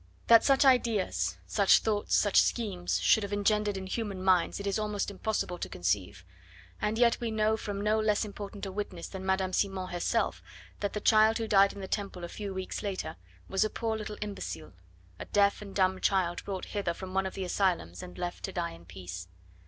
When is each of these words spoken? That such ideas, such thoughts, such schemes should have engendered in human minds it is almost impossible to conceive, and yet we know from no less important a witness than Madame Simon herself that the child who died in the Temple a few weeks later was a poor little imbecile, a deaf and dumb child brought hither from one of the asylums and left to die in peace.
That 0.25 0.43
such 0.43 0.65
ideas, 0.65 1.37
such 1.45 1.77
thoughts, 1.81 2.15
such 2.15 2.41
schemes 2.41 2.99
should 3.01 3.21
have 3.21 3.31
engendered 3.31 3.77
in 3.77 3.85
human 3.85 4.23
minds 4.23 4.59
it 4.59 4.65
is 4.65 4.79
almost 4.79 5.11
impossible 5.11 5.59
to 5.59 5.69
conceive, 5.69 6.25
and 6.81 6.97
yet 6.97 7.19
we 7.19 7.29
know 7.29 7.55
from 7.55 7.79
no 7.79 7.99
less 7.99 8.25
important 8.25 8.65
a 8.65 8.71
witness 8.71 9.07
than 9.07 9.23
Madame 9.23 9.53
Simon 9.53 9.89
herself 9.89 10.41
that 10.79 10.93
the 10.93 11.01
child 11.01 11.37
who 11.37 11.47
died 11.47 11.73
in 11.73 11.81
the 11.81 11.87
Temple 11.87 12.23
a 12.23 12.29
few 12.29 12.51
weeks 12.51 12.81
later 12.81 13.15
was 13.47 13.63
a 13.63 13.69
poor 13.69 13.95
little 13.95 14.17
imbecile, 14.21 14.73
a 15.19 15.25
deaf 15.25 15.61
and 15.61 15.75
dumb 15.75 16.01
child 16.01 16.43
brought 16.45 16.65
hither 16.73 16.95
from 16.95 17.13
one 17.13 17.27
of 17.27 17.35
the 17.35 17.43
asylums 17.45 18.01
and 18.01 18.17
left 18.17 18.43
to 18.45 18.51
die 18.51 18.71
in 18.71 18.85
peace. 18.85 19.27